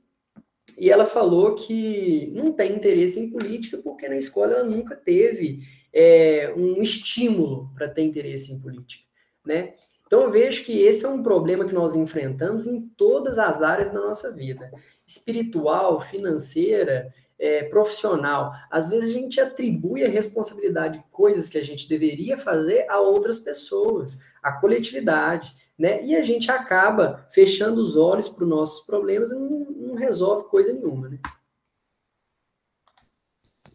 [0.76, 5.60] e ela falou que não tem interesse em política porque na escola ela nunca teve
[5.92, 9.04] é, um estímulo para ter interesse em política,
[9.44, 9.74] né?
[10.06, 13.90] Então eu vejo que esse é um problema que nós enfrentamos em todas as áreas
[13.90, 14.70] da nossa vida,
[15.06, 18.52] espiritual, financeira, é, profissional.
[18.70, 22.98] Às vezes a gente atribui a responsabilidade de coisas que a gente deveria fazer a
[23.00, 26.02] outras pessoas, a coletividade, né?
[26.04, 30.48] E a gente acaba fechando os olhos para os nossos problemas e não, não resolve
[30.48, 31.18] coisa nenhuma, né?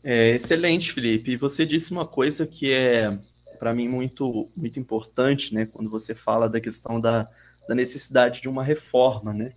[0.04, 1.32] É, excelente, Felipe.
[1.32, 3.18] E você disse uma coisa que é,
[3.64, 5.66] para mim, muito, muito importante, né?
[5.66, 7.30] Quando você fala da questão da,
[7.66, 9.54] da necessidade de uma reforma, né?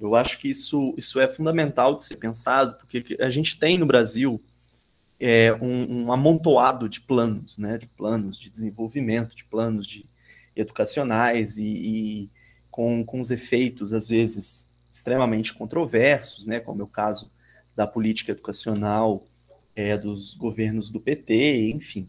[0.00, 3.86] Eu acho que isso, isso é fundamental de ser pensado, porque a gente tem no
[3.86, 4.42] Brasil
[5.20, 10.04] é, um, um, amontoado de planos, né, de planos de desenvolvimento, de planos de
[10.56, 12.30] educacionais e, e
[12.68, 17.30] com, com os efeitos, às vezes, extremamente controversos, né, como é o caso
[17.76, 19.24] da política educacional
[19.76, 22.08] é, dos governos do PT, enfim.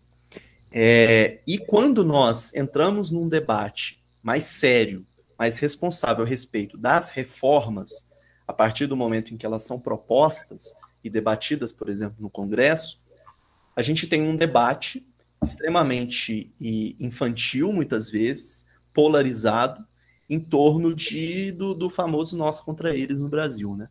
[0.72, 5.06] É, e quando nós entramos num debate mais sério,
[5.38, 8.10] mais responsável a respeito das reformas,
[8.48, 13.00] a partir do momento em que elas são propostas e debatidas, por exemplo, no Congresso,
[13.76, 15.06] a gente tem um debate
[15.44, 16.52] extremamente
[17.00, 19.86] infantil, muitas vezes, polarizado,
[20.30, 23.76] em torno de, do, do famoso nós contra eles no Brasil.
[23.76, 23.88] Né?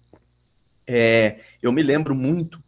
[0.86, 2.60] É, eu me lembro muito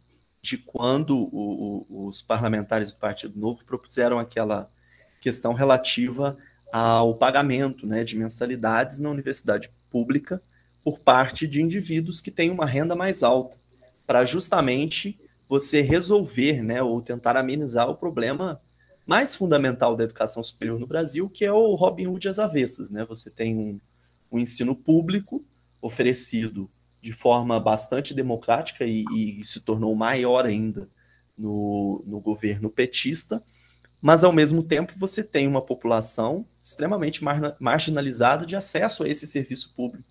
[0.49, 4.67] de quando o, o, os parlamentares do Partido Novo propuseram aquela
[5.21, 6.35] questão relativa
[6.71, 10.41] ao pagamento né, de mensalidades na universidade pública
[10.83, 13.57] por parte de indivíduos que têm uma renda mais alta,
[14.07, 18.59] para justamente você resolver, né, ou tentar amenizar o problema
[19.05, 23.03] mais fundamental da educação superior no Brasil, que é o Robin Hood às avessas, né?
[23.05, 23.79] Você tem um,
[24.31, 25.43] um ensino público
[25.81, 26.69] oferecido
[27.01, 30.87] de forma bastante democrática e, e se tornou maior ainda
[31.37, 33.41] no, no governo petista,
[34.01, 39.27] mas ao mesmo tempo você tem uma população extremamente mar marginalizada de acesso a esse
[39.27, 40.07] serviço público,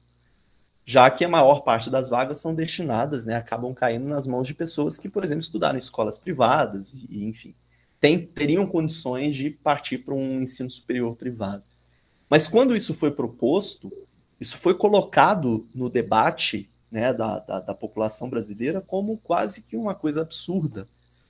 [0.84, 4.54] já que a maior parte das vagas são destinadas, né, acabam caindo nas mãos de
[4.54, 7.54] pessoas que, por exemplo, estudaram em escolas privadas e, enfim,
[8.00, 11.62] tem, teriam condições de partir para um ensino superior privado.
[12.30, 13.92] Mas quando isso foi proposto,
[14.40, 19.94] isso foi colocado no debate né, da, da, da, população brasileira como quase que uma
[19.94, 20.88] coisa absurda,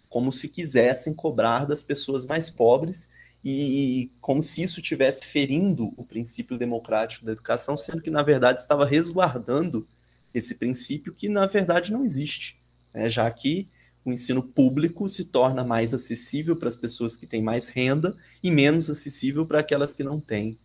[0.09, 3.11] como se quisessem cobrar das pessoas mais pobres
[3.45, 8.61] e como se isso tivesse ferindo o princípio democrático da educação, sendo que na verdade
[8.61, 9.87] estava resguardando
[10.35, 12.57] esse princípio que na verdade não existe,
[12.93, 13.69] né, já que
[14.05, 18.51] o ensino público se torna mais acessível para as pessoas que têm mais renda e
[18.51, 20.57] menos acessível para aquelas que não têm.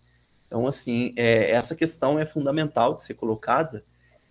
[0.47, 3.83] Então, assim, é, essa questão é fundamental de ser colocada,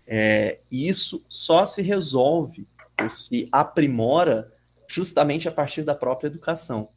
[0.05, 2.67] é, e isso só se resolve
[3.01, 4.51] ou se aprimora
[4.87, 6.89] justamente a partir da própria educação.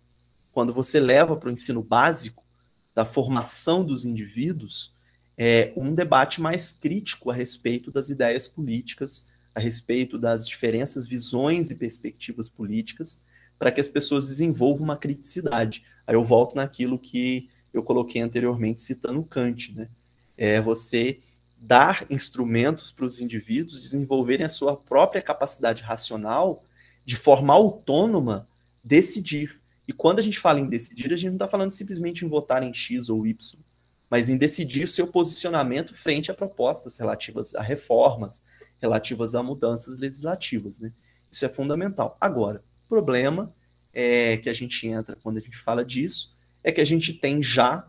[0.52, 2.44] Quando você leva para o ensino básico,
[2.94, 4.92] da formação dos indivíduos,
[5.36, 11.70] é, um debate mais crítico a respeito das ideias políticas, a respeito das diferenças, visões
[11.70, 13.22] e perspectivas políticas,
[13.58, 15.84] para que as pessoas desenvolvam uma criticidade.
[16.06, 19.88] Aí eu volto naquilo que eu coloquei anteriormente, citando Kant, né?
[20.38, 21.18] É você
[21.58, 26.62] dar instrumentos para os indivíduos desenvolverem a sua própria capacidade racional
[27.04, 28.46] de forma autônoma
[28.82, 29.60] decidir.
[29.88, 32.62] E quando a gente fala em decidir, a gente não está falando simplesmente em votar
[32.62, 33.60] em X ou Y,
[34.10, 38.44] mas em decidir seu posicionamento frente a propostas relativas a reformas,
[38.80, 40.78] relativas a mudanças legislativas.
[40.78, 40.92] Né?
[41.30, 42.16] Isso é fundamental.
[42.20, 43.52] Agora, o problema
[43.92, 47.42] é que a gente entra quando a gente fala disso é que a gente tem
[47.42, 47.86] já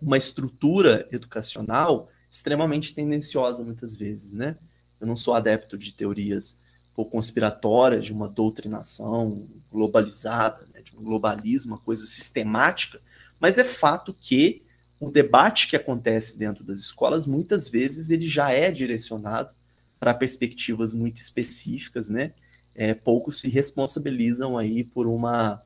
[0.00, 4.56] uma estrutura educacional extremamente tendenciosa muitas vezes, né?
[5.00, 6.58] Eu não sou adepto de teorias
[6.94, 10.82] ou conspiratórias, de uma doutrinação globalizada, né?
[10.82, 13.00] de um globalismo, uma coisa sistemática,
[13.40, 14.62] mas é fato que
[15.00, 19.54] o debate que acontece dentro das escolas, muitas vezes, ele já é direcionado
[19.98, 22.32] para perspectivas muito específicas, né?
[22.74, 25.62] É, poucos se responsabilizam aí por uma,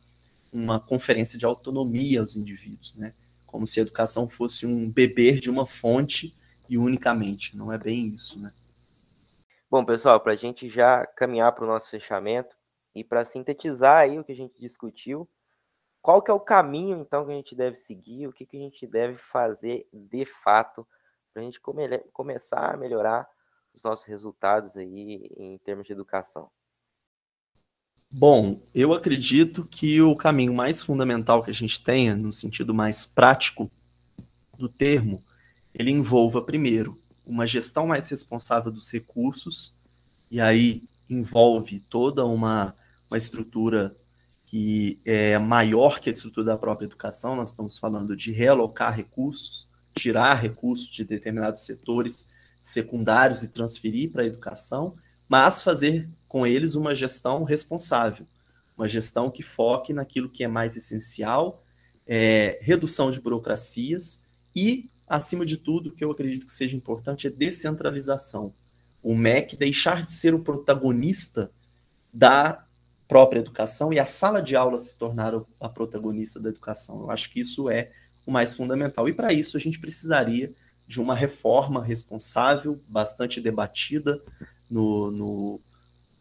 [0.53, 3.13] uma conferência de autonomia aos indivíduos, né?
[3.45, 6.33] Como se a educação fosse um beber de uma fonte
[6.71, 7.57] e unicamente.
[7.57, 8.53] Não é bem isso, né?
[9.69, 12.57] Bom, pessoal, para a gente já caminhar para o nosso fechamento
[12.95, 15.29] e para sintetizar aí o que a gente discutiu,
[16.01, 18.61] qual que é o caminho, então, que a gente deve seguir, o que, que a
[18.61, 20.87] gente deve fazer de fato
[21.33, 23.29] para a gente come começar a melhorar
[23.75, 26.51] os nossos resultados aí em termos de educação?
[28.11, 33.07] Bom, eu acredito que o caminho mais fundamental que a gente tenha, no sentido mais
[33.07, 33.71] prático
[34.59, 35.23] do termo,
[35.75, 39.75] ele envolva, primeiro, uma gestão mais responsável dos recursos,
[40.31, 42.75] e aí envolve toda uma,
[43.09, 43.95] uma estrutura
[44.47, 49.69] que é maior que a estrutura da própria educação, nós estamos falando de realocar recursos,
[49.95, 52.29] tirar recursos de determinados setores
[52.61, 54.97] secundários e transferir para a educação,
[55.29, 58.27] mas fazer com eles uma gestão responsável,
[58.77, 61.63] uma gestão que foque naquilo que é mais essencial,
[62.05, 67.27] é, redução de burocracias e acima de tudo, o que eu acredito que seja importante
[67.27, 68.55] é descentralização.
[69.03, 71.51] O MEC deixar de ser o protagonista
[72.15, 72.65] da
[73.09, 77.01] própria educação e a sala de aula se tornar a protagonista da educação.
[77.01, 77.91] Eu acho que isso é
[78.25, 79.09] o mais fundamental.
[79.09, 80.53] E para isso a gente precisaria
[80.87, 84.21] de uma reforma responsável, bastante debatida
[84.71, 85.61] no, no,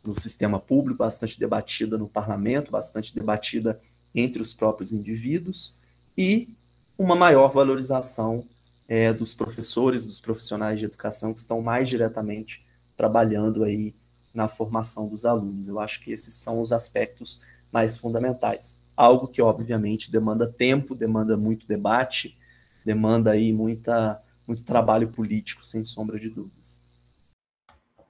[0.03, 3.79] no sistema público, bastante debatida no parlamento, bastante debatida
[4.15, 5.75] entre os próprios indivíduos,
[6.17, 6.49] e
[6.97, 8.43] uma maior valorização
[8.89, 12.65] é, dos professores, dos profissionais de educação que estão mais diretamente
[12.97, 13.93] trabalhando aí
[14.33, 15.67] na formação dos alunos.
[15.67, 17.39] Eu acho que esses são os aspectos
[17.71, 18.81] mais fundamentais.
[18.97, 22.35] Algo que, obviamente, demanda tempo, demanda muito debate,
[22.83, 26.79] demanda aí muita, muito trabalho político, sem sombra de dúvidas.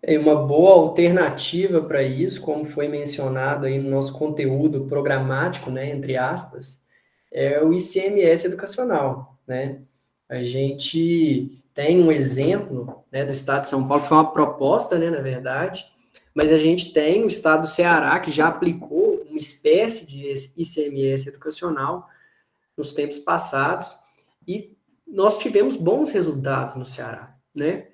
[0.02, 5.90] É uma boa alternativa para isso, como foi mencionado aí no nosso conteúdo programático, né,
[5.90, 6.80] entre aspas,
[7.30, 9.82] é o ICMS educacional, né?
[10.30, 14.98] A gente tem um exemplo né, do Estado de São Paulo, que foi uma proposta,
[14.98, 15.86] né, na verdade,
[16.36, 21.30] mas a gente tem o Estado do Ceará, que já aplicou uma espécie de ICMS
[21.30, 22.08] educacional
[22.78, 23.98] nos tempos passados,
[24.48, 24.78] e
[25.08, 27.88] nós tivemos bons resultados no Ceará, né?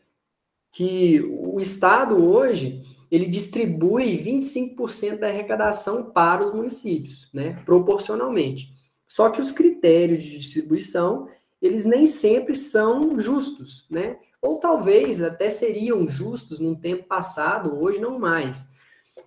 [0.72, 7.62] Que o Estado hoje, ele distribui 25% da arrecadação para os municípios, né?
[7.66, 8.76] Proporcionalmente.
[9.08, 11.30] Só que os critérios de distribuição,
[11.66, 14.18] eles nem sempre são justos, né?
[14.42, 18.68] Ou talvez até seriam justos num tempo passado, hoje não mais.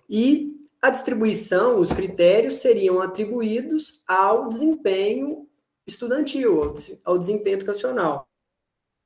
[0.09, 5.47] E a distribuição, os critérios seriam atribuídos ao desempenho
[5.85, 6.73] estudantil,
[7.03, 8.27] ao desempenho educacional.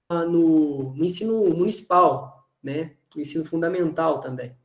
[0.09, 2.91] No, no ensino municipal, né?
[3.15, 4.55] No ensino fundamental também.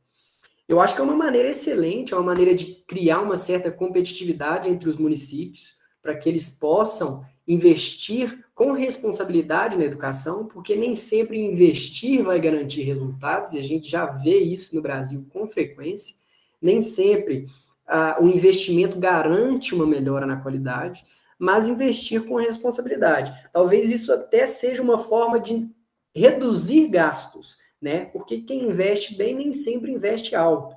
[0.67, 4.69] Eu acho que é uma maneira excelente, é uma maneira de criar uma certa competitividade
[4.69, 11.43] entre os municípios, para que eles possam investir com responsabilidade na educação, porque nem sempre
[11.43, 16.15] investir vai garantir resultados, e a gente já vê isso no Brasil com frequência.
[16.61, 17.47] Nem sempre
[17.87, 21.03] uh, o investimento garante uma melhora na qualidade,
[21.39, 23.33] mas investir com responsabilidade.
[23.51, 25.67] Talvez isso até seja uma forma de
[26.13, 28.05] reduzir gastos, né?
[28.05, 30.75] Porque quem investe bem nem sempre investe alto.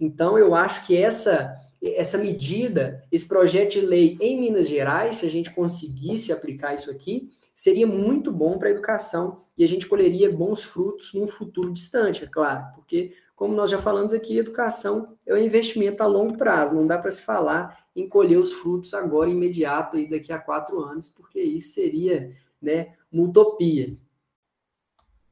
[0.00, 5.26] Então, eu acho que essa essa medida, esse projeto de lei em Minas Gerais, se
[5.26, 9.86] a gente conseguisse aplicar isso aqui, seria muito bom para a educação e a gente
[9.86, 15.16] colheria bons frutos num futuro distante, é claro, porque, como nós já falamos aqui, educação
[15.26, 18.94] é um investimento a longo prazo, não dá para se falar em colher os frutos
[18.94, 23.96] agora, imediato, e daqui a quatro anos, porque isso seria né, uma utopia.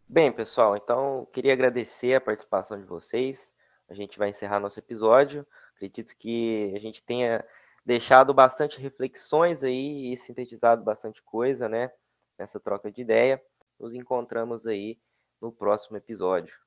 [0.09, 3.55] Bem, pessoal, então queria agradecer a participação de vocês.
[3.89, 5.47] A gente vai encerrar nosso episódio.
[5.77, 7.45] Acredito que a gente tenha
[7.85, 11.93] deixado bastante reflexões aí e sintetizado bastante coisa, né?
[12.39, 13.43] Nessa troca de ideia.
[13.79, 14.99] Nos encontramos aí
[15.41, 16.66] no próximo episódio.